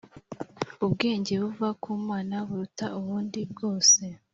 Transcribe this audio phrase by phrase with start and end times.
[0.85, 4.01] Ubwenge buva ku Mana buruta ubundi bwose